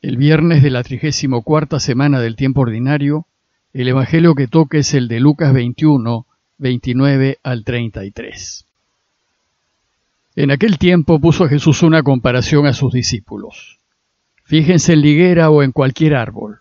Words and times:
El 0.00 0.16
viernes 0.16 0.62
de 0.62 0.70
la 0.70 0.84
trigésimo 0.84 1.42
cuarta 1.42 1.80
semana 1.80 2.20
del 2.20 2.36
tiempo 2.36 2.60
ordinario, 2.60 3.26
el 3.72 3.88
Evangelio 3.88 4.36
que 4.36 4.46
toca 4.46 4.78
es 4.78 4.94
el 4.94 5.08
de 5.08 5.18
Lucas 5.18 5.52
21, 5.52 6.24
29 6.58 7.38
al 7.42 7.64
33. 7.64 8.64
En 10.36 10.52
aquel 10.52 10.78
tiempo 10.78 11.18
puso 11.18 11.48
Jesús 11.48 11.82
una 11.82 12.04
comparación 12.04 12.66
a 12.66 12.74
sus 12.74 12.92
discípulos. 12.92 13.80
Fíjense 14.44 14.92
en 14.92 15.02
liguera 15.02 15.50
o 15.50 15.64
en 15.64 15.72
cualquier 15.72 16.14
árbol. 16.14 16.60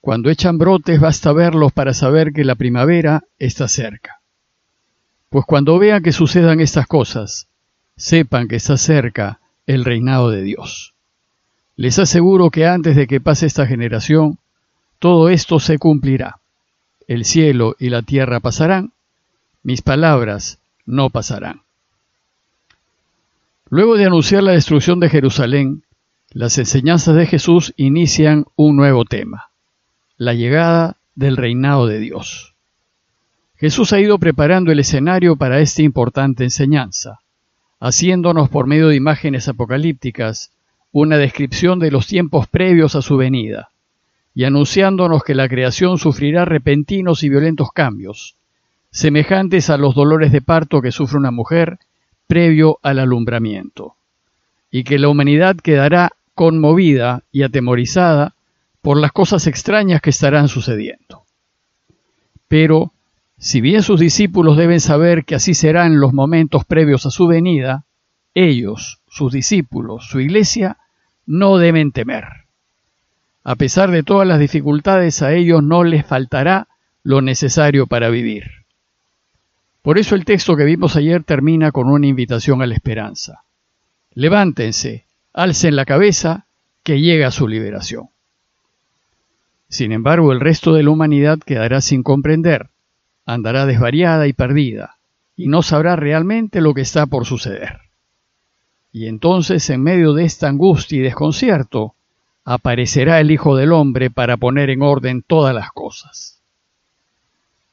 Cuando 0.00 0.28
echan 0.28 0.58
brotes 0.58 0.98
basta 0.98 1.32
verlos 1.32 1.70
para 1.70 1.94
saber 1.94 2.32
que 2.32 2.42
la 2.42 2.56
primavera 2.56 3.22
está 3.38 3.68
cerca. 3.68 4.20
Pues 5.30 5.44
cuando 5.46 5.78
vean 5.78 6.02
que 6.02 6.10
sucedan 6.10 6.58
estas 6.58 6.88
cosas, 6.88 7.46
sepan 7.96 8.48
que 8.48 8.56
está 8.56 8.76
cerca 8.76 9.38
el 9.66 9.84
reinado 9.84 10.30
de 10.30 10.42
Dios. 10.42 10.91
Les 11.82 11.98
aseguro 11.98 12.50
que 12.50 12.64
antes 12.64 12.94
de 12.94 13.08
que 13.08 13.20
pase 13.20 13.44
esta 13.44 13.66
generación, 13.66 14.38
todo 15.00 15.28
esto 15.28 15.58
se 15.58 15.78
cumplirá. 15.78 16.38
El 17.08 17.24
cielo 17.24 17.74
y 17.76 17.88
la 17.88 18.02
tierra 18.02 18.38
pasarán, 18.38 18.92
mis 19.64 19.82
palabras 19.82 20.60
no 20.86 21.10
pasarán. 21.10 21.62
Luego 23.68 23.96
de 23.96 24.04
anunciar 24.04 24.44
la 24.44 24.52
destrucción 24.52 25.00
de 25.00 25.10
Jerusalén, 25.10 25.82
las 26.30 26.56
enseñanzas 26.56 27.16
de 27.16 27.26
Jesús 27.26 27.74
inician 27.76 28.46
un 28.54 28.76
nuevo 28.76 29.04
tema, 29.04 29.50
la 30.16 30.34
llegada 30.34 30.98
del 31.16 31.36
reinado 31.36 31.88
de 31.88 31.98
Dios. 31.98 32.54
Jesús 33.56 33.92
ha 33.92 33.98
ido 33.98 34.20
preparando 34.20 34.70
el 34.70 34.78
escenario 34.78 35.34
para 35.34 35.58
esta 35.58 35.82
importante 35.82 36.44
enseñanza, 36.44 37.18
haciéndonos 37.80 38.50
por 38.50 38.68
medio 38.68 38.86
de 38.86 38.94
imágenes 38.94 39.48
apocalípticas 39.48 40.52
una 40.92 41.16
descripción 41.16 41.78
de 41.78 41.90
los 41.90 42.06
tiempos 42.06 42.46
previos 42.46 42.94
a 42.94 43.02
su 43.02 43.16
venida, 43.16 43.70
y 44.34 44.44
anunciándonos 44.44 45.24
que 45.24 45.34
la 45.34 45.48
creación 45.48 45.98
sufrirá 45.98 46.44
repentinos 46.44 47.22
y 47.22 47.30
violentos 47.30 47.72
cambios, 47.72 48.36
semejantes 48.90 49.70
a 49.70 49.78
los 49.78 49.94
dolores 49.94 50.32
de 50.32 50.42
parto 50.42 50.82
que 50.82 50.92
sufre 50.92 51.18
una 51.18 51.30
mujer 51.30 51.78
previo 52.26 52.78
al 52.82 52.98
alumbramiento, 52.98 53.94
y 54.70 54.84
que 54.84 54.98
la 54.98 55.08
humanidad 55.08 55.56
quedará 55.56 56.12
conmovida 56.34 57.22
y 57.32 57.42
atemorizada 57.42 58.34
por 58.82 58.98
las 58.98 59.12
cosas 59.12 59.46
extrañas 59.46 60.02
que 60.02 60.10
estarán 60.10 60.48
sucediendo. 60.48 61.22
Pero, 62.48 62.92
si 63.38 63.60
bien 63.60 63.82
sus 63.82 63.98
discípulos 63.98 64.56
deben 64.56 64.80
saber 64.80 65.24
que 65.24 65.34
así 65.34 65.54
serán 65.54 66.00
los 66.00 66.12
momentos 66.12 66.64
previos 66.64 67.06
a 67.06 67.10
su 67.10 67.26
venida, 67.26 67.84
ellos, 68.34 69.00
sus 69.08 69.32
discípulos, 69.32 70.06
su 70.06 70.20
iglesia, 70.20 70.78
no 71.26 71.58
deben 71.58 71.92
temer. 71.92 72.24
A 73.44 73.56
pesar 73.56 73.90
de 73.90 74.02
todas 74.02 74.26
las 74.26 74.38
dificultades, 74.38 75.22
a 75.22 75.32
ellos 75.32 75.62
no 75.62 75.84
les 75.84 76.06
faltará 76.06 76.68
lo 77.02 77.20
necesario 77.20 77.86
para 77.86 78.08
vivir. 78.08 78.44
Por 79.82 79.98
eso 79.98 80.14
el 80.14 80.24
texto 80.24 80.56
que 80.56 80.64
vimos 80.64 80.94
ayer 80.94 81.24
termina 81.24 81.72
con 81.72 81.88
una 81.88 82.06
invitación 82.06 82.62
a 82.62 82.66
la 82.66 82.74
esperanza. 82.74 83.42
Levántense, 84.14 85.06
alcen 85.32 85.74
la 85.74 85.84
cabeza, 85.84 86.46
que 86.84 87.00
llega 87.00 87.30
su 87.30 87.48
liberación. 87.48 88.10
Sin 89.68 89.92
embargo, 89.92 90.32
el 90.32 90.40
resto 90.40 90.74
de 90.74 90.82
la 90.82 90.90
humanidad 90.90 91.38
quedará 91.38 91.80
sin 91.80 92.02
comprender, 92.02 92.68
andará 93.24 93.66
desvariada 93.66 94.26
y 94.26 94.32
perdida, 94.32 94.98
y 95.36 95.48
no 95.48 95.62
sabrá 95.62 95.96
realmente 95.96 96.60
lo 96.60 96.74
que 96.74 96.82
está 96.82 97.06
por 97.06 97.24
suceder. 97.24 97.91
Y 98.92 99.06
entonces, 99.06 99.68
en 99.70 99.82
medio 99.82 100.12
de 100.12 100.24
esta 100.24 100.48
angustia 100.48 100.98
y 100.98 101.02
desconcierto, 101.02 101.94
aparecerá 102.44 103.20
el 103.20 103.30
Hijo 103.30 103.56
del 103.56 103.72
Hombre 103.72 104.10
para 104.10 104.36
poner 104.36 104.68
en 104.68 104.82
orden 104.82 105.22
todas 105.22 105.54
las 105.54 105.72
cosas. 105.72 106.42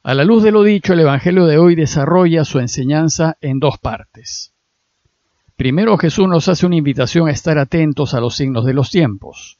A 0.02 0.14
la 0.14 0.24
luz 0.24 0.44
de 0.44 0.52
lo 0.52 0.64
dicho, 0.64 0.94
el 0.94 1.02
Evangelio 1.02 1.46
de 1.46 1.58
hoy 1.58 1.76
desarrolla 1.76 2.46
su 2.46 2.60
enseñanza 2.60 3.38
en 3.42 3.60
dos 3.60 3.78
partes. 3.78 4.54
Primero, 5.58 5.98
Jesús 5.98 6.30
nos 6.30 6.48
hace 6.48 6.66
una 6.66 6.78
invitación 6.78 7.28
a 7.28 7.32
estar 7.32 7.58
atentos 7.58 8.14
a 8.14 8.22
los 8.22 8.36
signos 8.36 8.66
de 8.66 8.74
los 8.74 8.90
tiempos. 8.90 9.58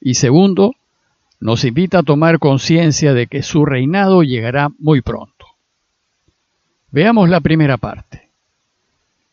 Y 0.00 0.14
segundo, 0.14 0.74
nos 1.38 1.64
invita 1.64 2.00
a 2.00 2.02
tomar 2.02 2.40
conciencia 2.40 3.14
de 3.14 3.28
que 3.28 3.44
su 3.44 3.64
reinado 3.64 4.24
llegará 4.24 4.70
muy 4.80 5.02
pronto. 5.02 5.46
Veamos 6.90 7.28
la 7.28 7.40
primera 7.40 7.76
parte. 7.76 8.29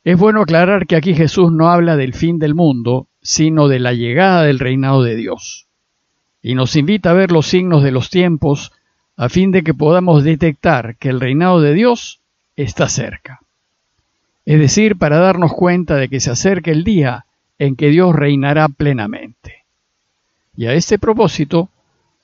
Es 0.07 0.17
bueno 0.17 0.43
aclarar 0.43 0.87
que 0.87 0.95
aquí 0.95 1.13
Jesús 1.15 1.51
no 1.51 1.67
habla 1.69 1.97
del 1.97 2.13
fin 2.13 2.39
del 2.39 2.55
mundo, 2.55 3.07
sino 3.21 3.67
de 3.67 3.79
la 3.79 3.91
llegada 3.91 4.43
del 4.43 4.57
reinado 4.57 5.03
de 5.03 5.17
Dios. 5.17 5.67
Y 6.41 6.55
nos 6.55 6.77
invita 6.77 7.09
a 7.09 7.13
ver 7.13 7.29
los 7.29 7.47
signos 7.47 7.83
de 7.83 7.91
los 7.91 8.09
tiempos 8.09 8.71
a 9.17 9.27
fin 9.27 9.51
de 9.51 9.63
que 9.63 9.73
podamos 9.73 10.23
detectar 10.23 10.95
que 10.95 11.09
el 11.09 11.19
reinado 11.19 11.59
de 11.59 11.73
Dios 11.73 12.21
está 12.55 12.87
cerca. 12.87 13.41
Es 14.45 14.57
decir, 14.61 14.97
para 14.97 15.19
darnos 15.19 15.51
cuenta 15.51 15.97
de 15.97 16.07
que 16.07 16.21
se 16.21 16.31
acerca 16.31 16.71
el 16.71 16.85
día 16.85 17.25
en 17.59 17.75
que 17.75 17.89
Dios 17.89 18.15
reinará 18.15 18.69
plenamente. 18.69 19.65
Y 20.55 20.67
a 20.67 20.73
este 20.73 20.99
propósito 20.99 21.67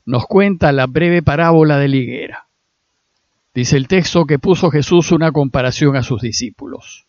nos 0.06 0.26
cuenta 0.26 0.72
la 0.72 0.88
breve 0.88 1.22
parábola 1.22 1.78
de 1.80 1.90
la 1.90 1.96
higuera. 1.98 2.48
Dice 3.54 3.76
el 3.76 3.90
texto 3.90 4.26
que 4.26 4.40
puso 4.40 4.72
Jesús 4.72 5.12
una 5.12 5.34
comparación 5.34 5.98
a 5.98 6.04
sus 6.04 6.22
discípulos. 6.22 7.08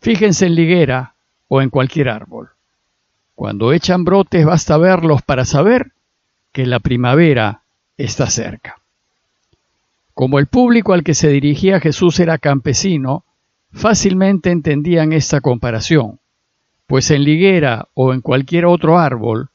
Fíjense 0.00 0.46
en 0.46 0.54
liguera 0.54 1.14
o 1.48 1.62
en 1.62 1.70
cualquier 1.70 2.08
árbol. 2.08 2.50
Cuando 3.34 3.72
echan 3.72 4.04
brotes 4.04 4.44
basta 4.44 4.78
verlos 4.78 5.22
para 5.22 5.44
saber 5.44 5.92
que 6.52 6.66
la 6.66 6.80
primavera 6.80 7.62
está 7.96 8.28
cerca. 8.28 8.80
Como 10.14 10.38
el 10.38 10.46
público 10.46 10.94
al 10.94 11.04
que 11.04 11.14
se 11.14 11.28
dirigía 11.28 11.80
Jesús 11.80 12.18
era 12.20 12.38
campesino, 12.38 13.24
fácilmente 13.72 14.50
entendían 14.50 15.12
esta 15.12 15.42
comparación, 15.42 16.18
pues 16.86 17.10
en 17.10 17.24
liguera 17.24 17.88
o 17.92 18.14
en 18.14 18.22
cualquier 18.22 18.64
otro 18.64 18.98
árbol, 18.98 19.50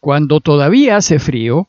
cuando 0.00 0.40
todavía 0.40 0.96
hace 0.96 1.18
frío, 1.18 1.68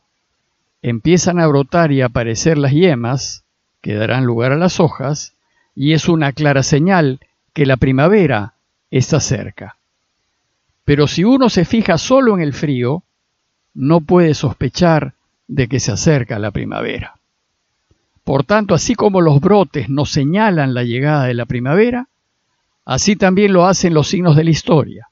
empiezan 0.81 1.39
a 1.39 1.47
brotar 1.47 1.91
y 1.91 2.01
aparecer 2.01 2.57
las 2.57 2.71
yemas, 2.71 3.44
que 3.81 3.95
darán 3.95 4.25
lugar 4.25 4.53
a 4.53 4.57
las 4.57 4.79
hojas, 4.79 5.33
y 5.75 5.94
es 5.94 6.07
una 6.07 6.31
clara 6.31 6.63
señal 6.63 7.19
que 7.57 7.66
la 7.66 7.78
primavera 7.78 8.53
está 8.91 9.19
cerca. 9.19 9.78
Pero 10.85 11.07
si 11.07 11.23
uno 11.23 11.50
se 11.50 11.66
fija 11.66 11.97
solo 11.97 12.35
en 12.35 12.41
el 12.44 12.53
frío, 12.53 13.01
no 13.73 14.01
puede 14.01 14.35
sospechar 14.35 15.16
de 15.47 15.68
que 15.68 15.79
se 15.79 15.91
acerca 15.91 16.38
la 16.38 16.51
primavera. 16.51 17.16
Por 18.23 18.44
tanto, 18.44 18.75
así 18.75 18.94
como 18.94 19.22
los 19.22 19.41
brotes 19.41 19.90
nos 19.90 20.12
señalan 20.12 20.75
la 20.75 20.84
llegada 20.84 21.25
de 21.25 21.34
la 21.34 21.47
primavera, 21.47 22.09
así 22.85 23.16
también 23.16 23.53
lo 23.53 23.66
hacen 23.66 23.95
los 23.95 24.07
signos 24.07 24.35
de 24.35 24.44
la 24.44 24.51
historia, 24.51 25.09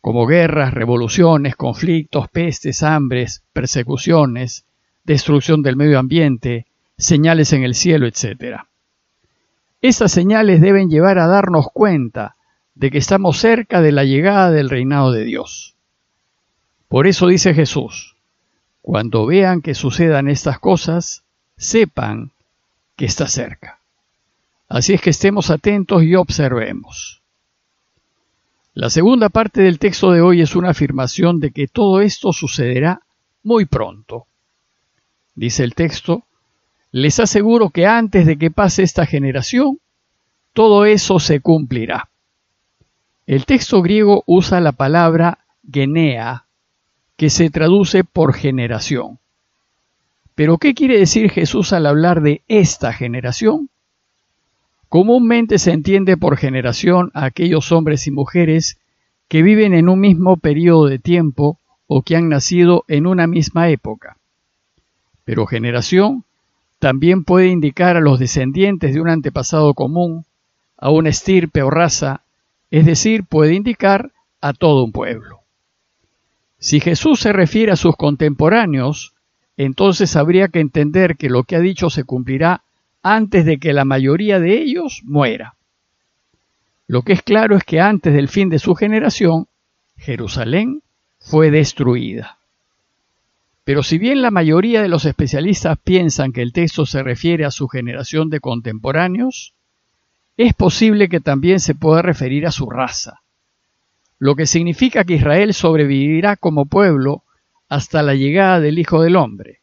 como 0.00 0.26
guerras, 0.26 0.74
revoluciones, 0.74 1.54
conflictos, 1.54 2.28
pestes, 2.30 2.82
hambres, 2.82 3.44
persecuciones, 3.52 4.64
destrucción 5.04 5.62
del 5.62 5.76
medio 5.76 6.00
ambiente, 6.00 6.66
señales 6.98 7.52
en 7.52 7.62
el 7.62 7.76
cielo, 7.76 8.08
etc. 8.08 8.64
Esas 9.86 10.10
señales 10.10 10.60
deben 10.60 10.90
llevar 10.90 11.20
a 11.20 11.28
darnos 11.28 11.66
cuenta 11.72 12.34
de 12.74 12.90
que 12.90 12.98
estamos 12.98 13.38
cerca 13.38 13.80
de 13.80 13.92
la 13.92 14.02
llegada 14.02 14.50
del 14.50 14.68
reinado 14.68 15.12
de 15.12 15.22
Dios. 15.22 15.76
Por 16.88 17.06
eso 17.06 17.28
dice 17.28 17.54
Jesús, 17.54 18.16
cuando 18.82 19.26
vean 19.26 19.62
que 19.62 19.76
sucedan 19.76 20.26
estas 20.26 20.58
cosas, 20.58 21.22
sepan 21.56 22.32
que 22.96 23.04
está 23.04 23.28
cerca. 23.28 23.78
Así 24.68 24.92
es 24.92 25.00
que 25.00 25.10
estemos 25.10 25.50
atentos 25.50 26.02
y 26.02 26.16
observemos. 26.16 27.22
La 28.74 28.90
segunda 28.90 29.28
parte 29.28 29.62
del 29.62 29.78
texto 29.78 30.10
de 30.10 30.20
hoy 30.20 30.40
es 30.40 30.56
una 30.56 30.70
afirmación 30.70 31.38
de 31.38 31.52
que 31.52 31.68
todo 31.68 32.00
esto 32.00 32.32
sucederá 32.32 33.02
muy 33.44 33.66
pronto. 33.66 34.26
Dice 35.36 35.62
el 35.62 35.76
texto, 35.76 36.24
les 36.98 37.20
aseguro 37.20 37.68
que 37.68 37.84
antes 37.84 38.24
de 38.24 38.38
que 38.38 38.50
pase 38.50 38.82
esta 38.82 39.04
generación, 39.04 39.80
todo 40.54 40.86
eso 40.86 41.20
se 41.20 41.40
cumplirá. 41.40 42.08
El 43.26 43.44
texto 43.44 43.82
griego 43.82 44.24
usa 44.24 44.62
la 44.62 44.72
palabra 44.72 45.40
genea, 45.70 46.46
que 47.18 47.28
se 47.28 47.50
traduce 47.50 48.02
por 48.02 48.32
generación. 48.32 49.18
Pero 50.34 50.56
¿qué 50.56 50.72
quiere 50.72 50.98
decir 50.98 51.30
Jesús 51.30 51.74
al 51.74 51.84
hablar 51.84 52.22
de 52.22 52.40
esta 52.48 52.94
generación? 52.94 53.68
Comúnmente 54.88 55.58
se 55.58 55.72
entiende 55.72 56.16
por 56.16 56.38
generación 56.38 57.10
a 57.12 57.26
aquellos 57.26 57.72
hombres 57.72 58.06
y 58.06 58.10
mujeres 58.10 58.78
que 59.28 59.42
viven 59.42 59.74
en 59.74 59.90
un 59.90 60.00
mismo 60.00 60.38
periodo 60.38 60.86
de 60.86 60.98
tiempo 60.98 61.58
o 61.86 62.00
que 62.00 62.16
han 62.16 62.30
nacido 62.30 62.84
en 62.88 63.06
una 63.06 63.26
misma 63.26 63.68
época. 63.68 64.16
Pero 65.26 65.44
generación 65.44 66.24
también 66.86 67.24
puede 67.24 67.48
indicar 67.48 67.96
a 67.96 68.00
los 68.00 68.20
descendientes 68.20 68.94
de 68.94 69.00
un 69.00 69.08
antepasado 69.08 69.74
común, 69.74 70.24
a 70.76 70.88
una 70.90 71.08
estirpe 71.08 71.64
o 71.64 71.68
raza, 71.68 72.20
es 72.70 72.86
decir, 72.86 73.24
puede 73.24 73.54
indicar 73.54 74.12
a 74.40 74.52
todo 74.52 74.84
un 74.84 74.92
pueblo. 74.92 75.40
Si 76.60 76.78
Jesús 76.78 77.18
se 77.18 77.32
refiere 77.32 77.72
a 77.72 77.76
sus 77.76 77.96
contemporáneos, 77.96 79.14
entonces 79.56 80.14
habría 80.14 80.46
que 80.46 80.60
entender 80.60 81.16
que 81.16 81.28
lo 81.28 81.42
que 81.42 81.56
ha 81.56 81.58
dicho 81.58 81.90
se 81.90 82.04
cumplirá 82.04 82.62
antes 83.02 83.44
de 83.44 83.58
que 83.58 83.72
la 83.72 83.84
mayoría 83.84 84.38
de 84.38 84.56
ellos 84.56 85.00
muera. 85.02 85.56
Lo 86.86 87.02
que 87.02 87.14
es 87.14 87.22
claro 87.22 87.56
es 87.56 87.64
que 87.64 87.80
antes 87.80 88.14
del 88.14 88.28
fin 88.28 88.48
de 88.48 88.60
su 88.60 88.76
generación, 88.76 89.48
Jerusalén 89.96 90.82
fue 91.18 91.50
destruida. 91.50 92.38
Pero 93.66 93.82
si 93.82 93.98
bien 93.98 94.22
la 94.22 94.30
mayoría 94.30 94.80
de 94.80 94.86
los 94.86 95.06
especialistas 95.06 95.76
piensan 95.82 96.32
que 96.32 96.40
el 96.40 96.52
texto 96.52 96.86
se 96.86 97.02
refiere 97.02 97.44
a 97.44 97.50
su 97.50 97.66
generación 97.66 98.30
de 98.30 98.38
contemporáneos, 98.38 99.54
es 100.36 100.54
posible 100.54 101.08
que 101.08 101.18
también 101.18 101.58
se 101.58 101.74
pueda 101.74 102.00
referir 102.00 102.46
a 102.46 102.52
su 102.52 102.70
raza, 102.70 103.22
lo 104.20 104.36
que 104.36 104.46
significa 104.46 105.02
que 105.02 105.14
Israel 105.14 105.52
sobrevivirá 105.52 106.36
como 106.36 106.66
pueblo 106.66 107.24
hasta 107.68 108.04
la 108.04 108.14
llegada 108.14 108.60
del 108.60 108.78
Hijo 108.78 109.02
del 109.02 109.16
Hombre. 109.16 109.58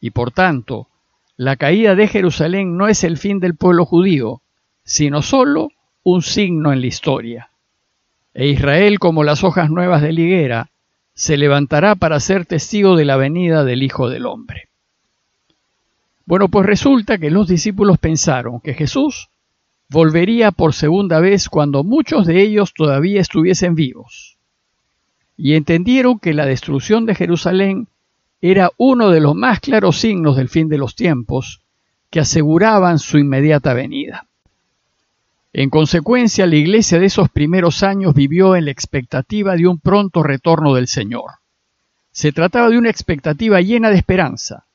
Y 0.00 0.10
por 0.10 0.32
tanto, 0.32 0.88
la 1.36 1.54
caída 1.54 1.94
de 1.94 2.08
Jerusalén 2.08 2.76
no 2.76 2.88
es 2.88 3.04
el 3.04 3.16
fin 3.16 3.38
del 3.38 3.54
pueblo 3.54 3.84
judío, 3.84 4.42
sino 4.82 5.22
solo 5.22 5.68
un 6.02 6.22
signo 6.22 6.72
en 6.72 6.80
la 6.80 6.88
historia. 6.88 7.50
E 8.34 8.48
Israel, 8.48 8.98
como 8.98 9.22
las 9.22 9.44
hojas 9.44 9.70
nuevas 9.70 10.02
de 10.02 10.14
la 10.14 10.20
higuera, 10.20 10.70
se 11.14 11.36
levantará 11.36 11.94
para 11.94 12.20
ser 12.20 12.46
testigo 12.46 12.96
de 12.96 13.04
la 13.04 13.16
venida 13.16 13.64
del 13.64 13.82
Hijo 13.82 14.08
del 14.08 14.26
Hombre. 14.26 14.68
Bueno, 16.24 16.48
pues 16.48 16.64
resulta 16.64 17.18
que 17.18 17.30
los 17.30 17.48
discípulos 17.48 17.98
pensaron 17.98 18.60
que 18.60 18.74
Jesús 18.74 19.30
volvería 19.88 20.52
por 20.52 20.72
segunda 20.72 21.18
vez 21.18 21.48
cuando 21.48 21.82
muchos 21.82 22.26
de 22.26 22.40
ellos 22.40 22.72
todavía 22.72 23.20
estuviesen 23.20 23.74
vivos. 23.74 24.38
Y 25.36 25.54
entendieron 25.54 26.18
que 26.20 26.32
la 26.32 26.46
destrucción 26.46 27.06
de 27.06 27.16
Jerusalén 27.16 27.88
era 28.40 28.70
uno 28.76 29.10
de 29.10 29.20
los 29.20 29.34
más 29.34 29.60
claros 29.60 29.98
signos 29.98 30.36
del 30.36 30.48
fin 30.48 30.68
de 30.68 30.78
los 30.78 30.94
tiempos 30.94 31.62
que 32.10 32.20
aseguraban 32.20 32.98
su 32.98 33.18
inmediata 33.18 33.74
venida. 33.74 34.26
En 35.52 35.68
consecuencia, 35.68 36.46
la 36.46 36.56
iglesia 36.56 37.00
de 37.00 37.06
esos 37.06 37.28
primeros 37.28 37.82
años 37.82 38.14
vivió 38.14 38.54
en 38.54 38.66
la 38.66 38.70
expectativa 38.70 39.56
de 39.56 39.66
un 39.66 39.80
pronto 39.80 40.22
retorno 40.22 40.74
del 40.74 40.86
Señor. 40.86 41.32
Se 42.12 42.30
trataba 42.30 42.68
de 42.68 42.78
una 42.78 42.90
expectativa 42.90 43.60
llena 43.60 43.90
de 43.90 43.96
esperanza, 43.96 44.66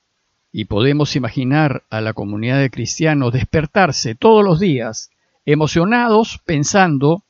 y 0.51 0.65
podemos 0.65 1.15
imaginar 1.15 1.83
a 1.89 2.01
la 2.01 2.13
comunidad 2.13 2.59
de 2.59 2.69
cristianos 2.69 3.31
despertarse 3.31 4.15
todos 4.15 4.43
los 4.43 4.59
días, 4.59 5.11
emocionados, 5.45 6.41
pensando, 6.45 7.23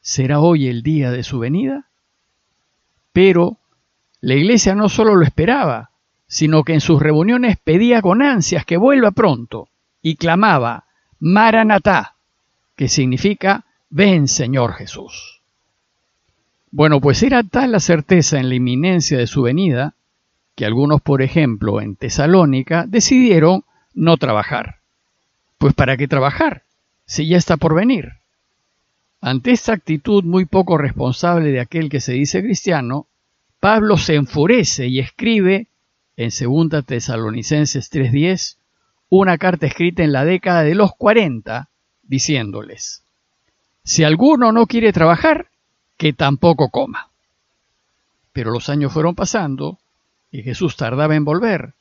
¿será 0.00 0.40
hoy 0.40 0.68
el 0.68 0.82
día 0.82 1.10
de 1.10 1.22
su 1.22 1.38
venida? 1.38 1.86
Pero 3.12 3.58
la 4.20 4.34
iglesia 4.34 4.74
no 4.74 4.88
solo 4.88 5.14
lo 5.14 5.24
esperaba, 5.24 5.90
sino 6.26 6.64
que 6.64 6.74
en 6.74 6.80
sus 6.80 7.00
reuniones 7.00 7.56
pedía 7.62 8.02
con 8.02 8.22
ansias 8.22 8.66
que 8.66 8.76
vuelva 8.76 9.10
pronto, 9.10 9.68
y 10.02 10.16
clamaba, 10.16 10.84
Maranatá, 11.18 12.16
que 12.80 12.88
significa 12.88 13.66
ven 13.90 14.26
Señor 14.26 14.72
Jesús. 14.72 15.42
Bueno, 16.70 16.98
pues 16.98 17.22
era 17.22 17.42
tal 17.42 17.72
la 17.72 17.78
certeza 17.78 18.40
en 18.40 18.48
la 18.48 18.54
inminencia 18.54 19.18
de 19.18 19.26
su 19.26 19.42
venida, 19.42 19.96
que 20.54 20.64
algunos, 20.64 21.02
por 21.02 21.20
ejemplo, 21.20 21.82
en 21.82 21.94
Tesalónica, 21.96 22.86
decidieron 22.88 23.64
no 23.92 24.16
trabajar. 24.16 24.76
Pues 25.58 25.74
¿para 25.74 25.98
qué 25.98 26.08
trabajar? 26.08 26.62
Si 27.04 27.28
ya 27.28 27.36
está 27.36 27.58
por 27.58 27.74
venir. 27.74 28.12
Ante 29.20 29.50
esta 29.50 29.74
actitud 29.74 30.24
muy 30.24 30.46
poco 30.46 30.78
responsable 30.78 31.50
de 31.50 31.60
aquel 31.60 31.90
que 31.90 32.00
se 32.00 32.14
dice 32.14 32.42
cristiano, 32.42 33.08
Pablo 33.60 33.98
se 33.98 34.14
enfurece 34.14 34.86
y 34.86 35.00
escribe 35.00 35.66
en 36.16 36.30
2 36.30 36.86
Tesalonicenses 36.86 37.90
3:10 37.90 38.56
una 39.10 39.36
carta 39.36 39.66
escrita 39.66 40.02
en 40.02 40.12
la 40.12 40.24
década 40.24 40.62
de 40.62 40.74
los 40.74 40.92
40 40.96 41.69
diciéndoles, 42.10 43.04
si 43.84 44.02
alguno 44.02 44.50
no 44.50 44.66
quiere 44.66 44.92
trabajar, 44.92 45.46
que 45.96 46.12
tampoco 46.12 46.68
coma. 46.68 47.08
Pero 48.32 48.50
los 48.50 48.68
años 48.68 48.92
fueron 48.92 49.14
pasando 49.14 49.78
y 50.32 50.42
Jesús 50.42 50.76
tardaba 50.76 51.14
en 51.14 51.24
volver, 51.24 51.72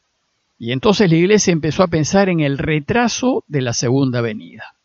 y 0.60 0.72
entonces 0.72 1.10
la 1.10 1.16
iglesia 1.16 1.52
empezó 1.52 1.81
a 1.84 1.88
pensar 1.88 2.30
en 2.30 2.42
el 2.42 2.60
retraso 2.60 3.44
de 3.48 3.62
la 3.62 3.74
segunda 3.74 4.22
venida. 4.22 4.76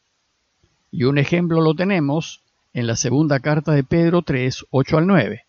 Y 0.91 1.05
un 1.05 1.19
ejemplo 1.19 1.61
lo 1.61 1.75
tenemos 1.75 2.41
en 2.73 2.87
la 2.87 2.96
segunda 2.96 3.41
carta 3.41 3.73
de 3.73 3.85
Pedro 3.85 4.23
3, 4.23 4.67
8 4.70 4.99
al 4.99 5.06
9, 5.06 5.44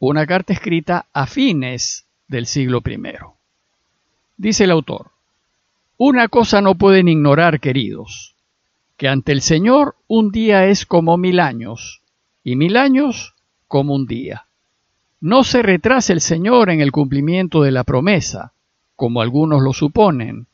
una 0.00 0.26
carta 0.26 0.52
escrita 0.52 1.06
a 1.12 1.26
fines 1.26 2.04
del 2.26 2.46
siglo 2.46 2.82
I. 2.84 2.98
Dice 4.36 4.64
el 4.64 4.70
autor, 4.72 5.10
una 5.98 6.28
cosa 6.28 6.60
no 6.60 6.74
pueden 6.74 7.08
ignorar, 7.08 7.60
queridos, 7.60 8.34
que 9.00 9.08
ante 9.08 9.32
el 9.32 9.40
Señor 9.40 9.96
un 10.08 10.30
día 10.30 10.66
es 10.66 10.84
como 10.84 11.16
mil 11.16 11.40
años, 11.40 12.02
y 12.44 12.54
mil 12.54 12.76
años 12.76 13.34
como 13.66 13.94
un 13.94 14.06
día. 14.06 14.44
No 15.22 15.42
se 15.42 15.62
retrase 15.62 16.12
el 16.12 16.20
Señor 16.20 16.68
en 16.68 16.82
el 16.82 16.92
cumplimiento 16.92 17.62
de 17.62 17.70
la 17.70 17.84
promesa, 17.84 18.52
como 18.96 19.22
algunos 19.22 19.62
lo 19.62 19.72
suponen, 19.72 20.48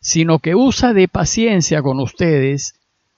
sino 0.00 0.38
que 0.38 0.54
usa 0.54 0.94
de 0.94 1.08
paciencia 1.08 1.82
con 1.82 2.00
ustedes, 2.00 2.74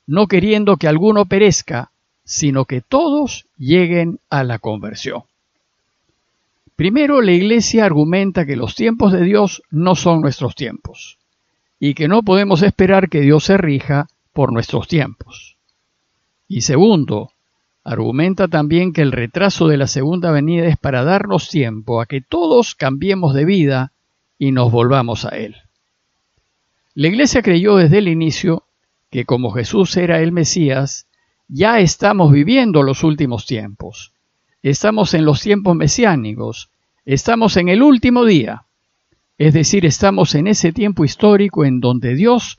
no 0.08 0.26
queriendo 0.26 0.76
que 0.78 0.88
alguno 0.88 1.26
perezca, 1.26 1.92
sino 2.24 2.64
que 2.64 2.80
todos 2.80 3.46
lleguen 3.58 4.18
a 4.30 4.42
la 4.42 4.58
conversión. 4.58 5.22
Primero, 6.74 7.22
la 7.22 7.30
Iglesia 7.30 7.84
argumenta 7.84 8.46
que 8.46 8.56
los 8.56 8.74
tiempos 8.74 9.12
de 9.12 9.22
Dios 9.22 9.62
no 9.70 9.94
son 9.94 10.22
nuestros 10.22 10.56
tiempos, 10.56 11.18
y 11.78 11.94
que 11.94 12.08
no 12.08 12.24
podemos 12.24 12.62
esperar 12.62 13.08
que 13.08 13.20
Dios 13.20 13.44
se 13.44 13.56
rija 13.56 14.08
por 14.32 14.52
nuestros 14.52 14.88
tiempos. 14.88 15.56
Y 16.48 16.62
segundo, 16.62 17.32
argumenta 17.84 18.48
también 18.48 18.92
que 18.92 19.02
el 19.02 19.12
retraso 19.12 19.68
de 19.68 19.76
la 19.76 19.86
segunda 19.86 20.30
venida 20.30 20.66
es 20.66 20.76
para 20.76 21.04
darnos 21.04 21.48
tiempo 21.48 22.00
a 22.00 22.06
que 22.06 22.20
todos 22.20 22.74
cambiemos 22.74 23.34
de 23.34 23.44
vida 23.44 23.92
y 24.38 24.52
nos 24.52 24.70
volvamos 24.70 25.24
a 25.24 25.30
Él. 25.30 25.56
La 26.94 27.08
Iglesia 27.08 27.42
creyó 27.42 27.76
desde 27.76 27.98
el 27.98 28.08
inicio 28.08 28.64
que 29.10 29.24
como 29.24 29.50
Jesús 29.50 29.96
era 29.96 30.20
el 30.20 30.32
Mesías, 30.32 31.06
ya 31.48 31.80
estamos 31.80 32.32
viviendo 32.32 32.82
los 32.82 33.04
últimos 33.04 33.46
tiempos. 33.46 34.12
Estamos 34.62 35.12
en 35.14 35.24
los 35.24 35.42
tiempos 35.42 35.76
mesiánicos, 35.76 36.70
estamos 37.04 37.56
en 37.56 37.68
el 37.68 37.82
último 37.82 38.24
día. 38.24 38.64
Es 39.36 39.52
decir, 39.52 39.84
estamos 39.84 40.34
en 40.34 40.46
ese 40.46 40.72
tiempo 40.72 41.04
histórico 41.04 41.64
en 41.64 41.80
donde 41.80 42.14
Dios 42.14 42.58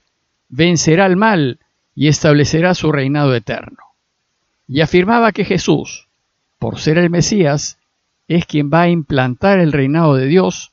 vencerá 0.50 1.06
al 1.06 1.16
mal 1.16 1.60
y 1.96 2.08
establecerá 2.08 2.74
su 2.74 2.92
reinado 2.92 3.36
eterno. 3.36 3.84
Y 4.68 4.82
afirmaba 4.82 5.32
que 5.32 5.46
Jesús, 5.46 6.08
por 6.60 6.80
ser 6.80 6.98
el 6.98 7.10
Mesías, 7.10 7.78
es 8.28 8.46
quien 8.46 8.70
va 8.72 8.84
a 8.84 8.90
implantar 8.90 9.60
el 9.60 9.72
reinado 9.72 10.16
de 10.16 10.28
Dios, 10.28 10.72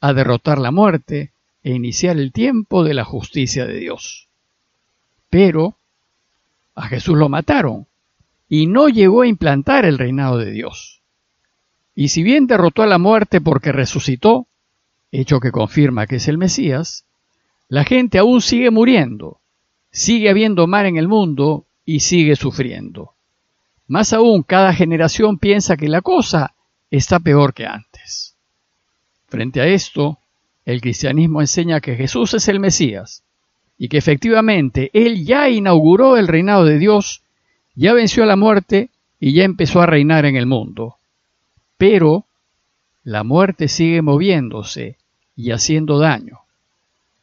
a 0.00 0.12
derrotar 0.12 0.58
la 0.58 0.70
muerte 0.70 1.32
e 1.62 1.72
iniciar 1.72 2.16
el 2.16 2.32
tiempo 2.32 2.84
de 2.84 2.94
la 2.94 3.04
justicia 3.04 3.66
de 3.66 3.78
Dios. 3.78 4.28
Pero 5.30 5.76
a 6.74 6.88
Jesús 6.88 7.16
lo 7.16 7.28
mataron 7.28 7.86
y 8.48 8.66
no 8.66 8.88
llegó 8.88 9.22
a 9.22 9.26
implantar 9.26 9.84
el 9.84 9.98
reinado 9.98 10.38
de 10.38 10.50
Dios. 10.50 11.02
Y 11.94 12.08
si 12.08 12.22
bien 12.22 12.46
derrotó 12.46 12.82
a 12.82 12.86
la 12.86 12.98
muerte 12.98 13.40
porque 13.40 13.72
resucitó, 13.72 14.46
hecho 15.10 15.40
que 15.40 15.50
confirma 15.50 16.06
que 16.06 16.16
es 16.16 16.28
el 16.28 16.38
Mesías, 16.38 17.04
la 17.68 17.84
gente 17.84 18.18
aún 18.18 18.40
sigue 18.40 18.70
muriendo 18.70 19.41
sigue 19.92 20.30
habiendo 20.30 20.66
mar 20.66 20.86
en 20.86 20.96
el 20.96 21.06
mundo 21.06 21.66
y 21.84 22.00
sigue 22.00 22.34
sufriendo. 22.34 23.12
Más 23.86 24.12
aún, 24.12 24.42
cada 24.42 24.72
generación 24.72 25.38
piensa 25.38 25.76
que 25.76 25.88
la 25.88 26.00
cosa 26.00 26.54
está 26.90 27.20
peor 27.20 27.52
que 27.52 27.66
antes. 27.66 28.34
Frente 29.28 29.60
a 29.60 29.66
esto, 29.66 30.18
el 30.64 30.80
cristianismo 30.80 31.40
enseña 31.40 31.80
que 31.80 31.96
Jesús 31.96 32.34
es 32.34 32.48
el 32.48 32.58
Mesías 32.58 33.22
y 33.76 33.88
que 33.88 33.98
efectivamente 33.98 34.90
Él 34.94 35.24
ya 35.24 35.48
inauguró 35.48 36.16
el 36.16 36.28
reinado 36.28 36.64
de 36.64 36.78
Dios, 36.78 37.22
ya 37.74 37.92
venció 37.92 38.22
a 38.22 38.26
la 38.26 38.36
muerte 38.36 38.90
y 39.18 39.34
ya 39.34 39.44
empezó 39.44 39.80
a 39.80 39.86
reinar 39.86 40.24
en 40.24 40.36
el 40.36 40.46
mundo. 40.46 40.96
Pero 41.76 42.26
la 43.04 43.24
muerte 43.24 43.68
sigue 43.68 44.02
moviéndose 44.02 44.96
y 45.34 45.50
haciendo 45.50 45.98
daño. 45.98 46.41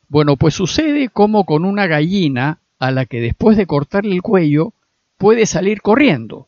Bueno, 0.09 0.37
pues 0.37 0.55
sucede 0.55 1.09
como 1.09 1.45
con 1.45 1.65
una 1.65 1.85
gallina 1.87 2.57
a 2.79 2.91
la 2.91 3.05
que 3.05 3.21
después 3.21 3.55
de 3.57 3.67
cortarle 3.67 4.15
el 4.15 4.23
cuello 4.23 4.73
puede 5.17 5.45
salir 5.45 5.81
corriendo, 5.81 6.47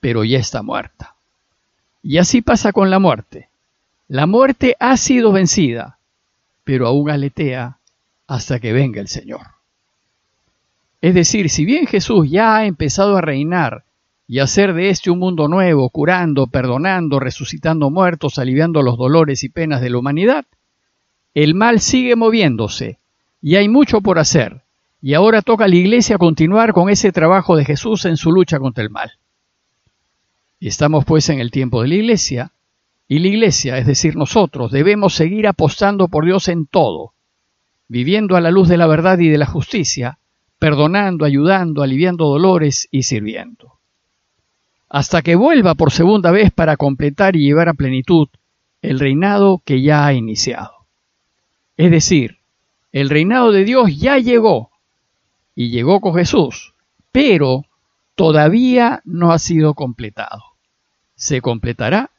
pero 0.00 0.24
ya 0.24 0.38
está 0.38 0.62
muerta. 0.62 1.14
Y 2.02 2.18
así 2.18 2.42
pasa 2.42 2.72
con 2.72 2.90
la 2.90 2.98
muerte. 2.98 3.48
La 4.08 4.26
muerte 4.26 4.76
ha 4.80 4.96
sido 4.96 5.32
vencida, 5.32 5.98
pero 6.64 6.86
aún 6.86 7.10
aletea 7.10 7.78
hasta 8.26 8.58
que 8.58 8.72
venga 8.72 9.00
el 9.00 9.08
Señor. 9.08 9.46
Es 11.00 11.14
decir, 11.14 11.50
si 11.50 11.64
bien 11.64 11.86
Jesús 11.86 12.28
ya 12.28 12.56
ha 12.56 12.66
empezado 12.66 13.16
a 13.16 13.20
reinar 13.20 13.84
y 14.26 14.40
hacer 14.40 14.74
de 14.74 14.90
este 14.90 15.10
un 15.10 15.18
mundo 15.18 15.48
nuevo, 15.48 15.88
curando, 15.90 16.46
perdonando, 16.46 17.20
resucitando 17.20 17.90
muertos, 17.90 18.38
aliviando 18.38 18.82
los 18.82 18.96
dolores 18.96 19.44
y 19.44 19.48
penas 19.48 19.80
de 19.80 19.90
la 19.90 19.98
humanidad, 19.98 20.46
el 21.34 21.54
mal 21.54 21.80
sigue 21.80 22.16
moviéndose 22.16 22.98
y 23.42 23.56
hay 23.56 23.68
mucho 23.68 24.00
por 24.00 24.18
hacer, 24.18 24.62
y 25.02 25.12
ahora 25.12 25.42
toca 25.42 25.64
a 25.64 25.68
la 25.68 25.74
Iglesia 25.74 26.16
continuar 26.16 26.72
con 26.72 26.88
ese 26.88 27.12
trabajo 27.12 27.56
de 27.56 27.64
Jesús 27.66 28.06
en 28.06 28.16
su 28.16 28.32
lucha 28.32 28.58
contra 28.58 28.82
el 28.82 28.88
mal. 28.88 29.12
Y 30.58 30.68
estamos 30.68 31.04
pues 31.04 31.28
en 31.28 31.40
el 31.40 31.50
tiempo 31.50 31.82
de 31.82 31.88
la 31.88 31.94
Iglesia, 31.96 32.52
y 33.06 33.18
la 33.18 33.28
Iglesia, 33.28 33.76
es 33.76 33.86
decir, 33.86 34.16
nosotros, 34.16 34.72
debemos 34.72 35.14
seguir 35.14 35.46
apostando 35.46 36.08
por 36.08 36.24
Dios 36.24 36.48
en 36.48 36.66
todo, 36.66 37.12
viviendo 37.86 38.36
a 38.36 38.40
la 38.40 38.50
luz 38.50 38.68
de 38.68 38.78
la 38.78 38.86
verdad 38.86 39.18
y 39.18 39.28
de 39.28 39.36
la 39.36 39.44
justicia, 39.44 40.18
perdonando, 40.58 41.26
ayudando, 41.26 41.82
aliviando 41.82 42.24
dolores 42.24 42.88
y 42.90 43.02
sirviendo. 43.02 43.74
Hasta 44.88 45.20
que 45.20 45.34
vuelva 45.34 45.74
por 45.74 45.92
segunda 45.92 46.30
vez 46.30 46.50
para 46.50 46.78
completar 46.78 47.36
y 47.36 47.40
llevar 47.40 47.68
a 47.68 47.74
plenitud 47.74 48.28
el 48.80 48.98
reinado 48.98 49.60
que 49.66 49.82
ya 49.82 50.06
ha 50.06 50.14
iniciado. 50.14 50.83
Es 51.76 51.90
decir, 51.90 52.38
el 52.92 53.10
reinado 53.10 53.52
de 53.52 53.64
Dios 53.64 53.96
ya 53.98 54.18
llegó 54.18 54.70
y 55.54 55.70
llegó 55.70 56.00
con 56.00 56.14
Jesús, 56.14 56.74
pero 57.12 57.64
todavía 58.14 59.02
no 59.04 59.32
ha 59.32 59.38
sido 59.38 59.74
completado. 59.74 60.42
Se 61.16 61.40
completará 61.40 62.10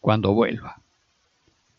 cuando 0.00 0.32
vuelva. 0.32 0.80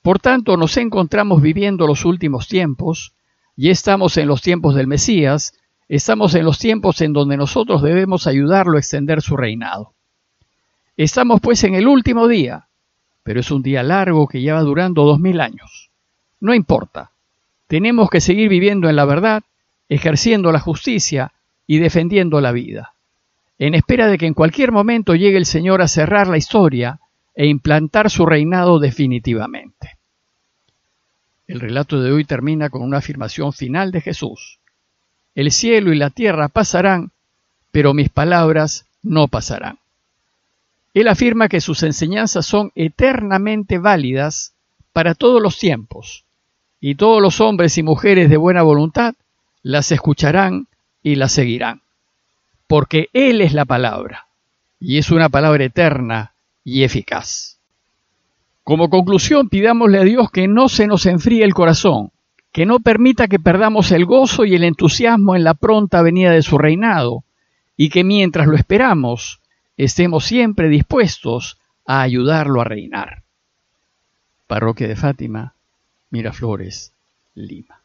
Por 0.01 0.19
tanto, 0.19 0.57
nos 0.57 0.77
encontramos 0.77 1.41
viviendo 1.41 1.87
los 1.87 2.05
últimos 2.05 2.47
tiempos, 2.47 3.13
y 3.55 3.69
estamos 3.69 4.15
en 4.17 4.27
los 4.27 4.41
tiempos 4.41 4.75
del 4.75 4.87
Mesías, 4.87 5.53
Estamos 5.89 6.35
en 6.35 6.45
los 6.45 6.59
tiempos 6.59 7.01
en 7.01 7.13
donde 7.13 7.35
nosotros 7.35 7.81
debemos 7.81 8.27
ayudarlo 8.27 8.77
a 8.77 8.79
extender 8.79 9.23
su 9.23 9.35
reinado. 9.35 9.95
Estamos 10.95 11.41
pues 11.41 11.63
en 11.63 11.73
el 11.73 11.87
último 11.87 12.27
día, 12.27 12.67
pero 13.23 13.39
es 13.39 13.49
un 13.49 13.63
día 13.63 13.81
largo 13.81 14.27
que 14.27 14.39
lleva 14.39 14.61
durando 14.61 15.03
dos 15.03 15.19
mil 15.19 15.41
años. 15.41 15.88
No 16.39 16.53
importa, 16.53 17.11
tenemos 17.67 18.09
que 18.09 18.21
seguir 18.21 18.49
viviendo 18.49 18.89
en 18.89 18.95
la 18.95 19.05
verdad, 19.05 19.43
ejerciendo 19.89 20.51
la 20.51 20.59
justicia 20.59 21.33
y 21.67 21.79
defendiendo 21.79 22.41
la 22.41 22.51
vida, 22.51 22.93
en 23.57 23.75
espera 23.75 24.07
de 24.07 24.17
que 24.17 24.25
en 24.25 24.33
cualquier 24.33 24.71
momento 24.71 25.15
llegue 25.15 25.37
el 25.37 25.45
Señor 25.45 25.81
a 25.81 25.87
cerrar 25.87 26.27
la 26.27 26.37
historia 26.37 26.99
e 27.35 27.45
implantar 27.47 28.09
su 28.09 28.25
reinado 28.25 28.79
definitivamente. 28.79 29.97
El 31.47 31.59
relato 31.59 32.01
de 32.01 32.11
hoy 32.11 32.25
termina 32.25 32.69
con 32.69 32.83
una 32.83 32.99
afirmación 32.99 33.53
final 33.53 33.91
de 33.91 34.01
Jesús. 34.01 34.59
El 35.35 35.51
cielo 35.51 35.91
y 35.93 35.97
la 35.97 36.09
tierra 36.09 36.47
pasarán, 36.47 37.11
pero 37.71 37.93
mis 37.93 38.09
palabras 38.09 38.85
no 39.01 39.27
pasarán. 39.27 39.79
Él 40.93 41.07
afirma 41.07 41.49
que 41.49 41.61
sus 41.61 41.83
enseñanzas 41.83 42.45
son 42.45 42.71
eternamente 42.75 43.77
válidas 43.77 44.53
para 44.91 45.15
todos 45.15 45.41
los 45.41 45.57
tiempos, 45.57 46.25
y 46.81 46.95
todos 46.95 47.21
los 47.21 47.41
hombres 47.41 47.77
y 47.77 47.83
mujeres 47.83 48.29
de 48.29 48.37
buena 48.37 48.61
voluntad 48.61 49.15
las 49.63 49.91
escucharán 49.91 50.67
y 51.03 51.15
las 51.15 51.31
seguirán, 51.31 51.81
porque 52.67 53.09
Él 53.13 53.41
es 53.41 53.53
la 53.53 53.65
palabra, 53.65 54.27
y 54.79 54.97
es 54.97 55.11
una 55.11 55.29
palabra 55.29 55.65
eterna 55.65 56.33
y 56.63 56.83
eficaz. 56.83 57.59
Como 58.63 58.89
conclusión, 58.89 59.49
pidámosle 59.49 59.99
a 59.99 60.03
Dios 60.03 60.31
que 60.31 60.47
no 60.47 60.69
se 60.69 60.87
nos 60.87 61.05
enfríe 61.05 61.43
el 61.43 61.53
corazón, 61.53 62.11
que 62.51 62.65
no 62.65 62.79
permita 62.79 63.27
que 63.27 63.39
perdamos 63.39 63.91
el 63.91 64.05
gozo 64.05 64.45
y 64.45 64.55
el 64.55 64.63
entusiasmo 64.63 65.35
en 65.35 65.43
la 65.43 65.53
pronta 65.53 66.01
venida 66.01 66.31
de 66.31 66.41
su 66.41 66.57
reinado, 66.57 67.23
y 67.75 67.89
que 67.89 68.03
mientras 68.03 68.47
lo 68.47 68.55
esperamos, 68.55 69.39
estemos 69.77 70.25
siempre 70.25 70.67
dispuestos 70.67 71.57
a 71.85 72.01
ayudarlo 72.01 72.61
a 72.61 72.65
reinar. 72.65 73.23
Parroquia 74.47 74.87
de 74.87 74.95
Fátima, 74.95 75.53
Miraflores, 76.11 76.93
Lima. 77.35 77.78